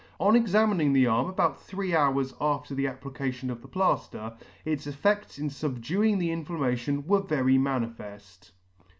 On 0.19 0.35
examining 0.35 0.93
the 0.93 1.05
arm 1.05 1.29
about 1.29 1.61
three 1.61 1.95
hours 1.95 2.33
after 2.41 2.73
the 2.73 2.87
application 2.87 3.51
of 3.51 3.61
the 3.61 3.67
plafter, 3.67 4.33
its 4.65 4.87
effects 4.87 5.37
in 5.37 5.49
fubduing 5.51 6.17
the 6.17 6.29
inflammation^were 6.31 7.23
very 7.29 7.59
manifeft. 7.59 8.49